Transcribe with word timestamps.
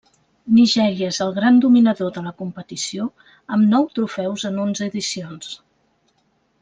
Nigèria 0.59 1.09
és 1.15 1.19
el 1.25 1.33
gran 1.35 1.59
dominador 1.65 2.09
de 2.15 2.23
la 2.29 2.33
competició 2.39 3.05
amb 3.57 3.71
nou 3.75 3.85
trofeus 3.99 4.47
en 4.51 4.59
onze 4.65 4.85
edicions. 4.91 5.53